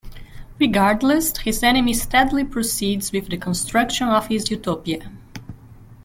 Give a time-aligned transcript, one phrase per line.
[0.59, 5.11] Regardless, his enemy steadily proceeds with the construction of his utopia.